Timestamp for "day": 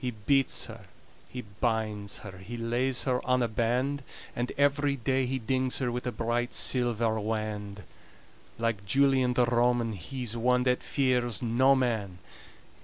4.94-5.26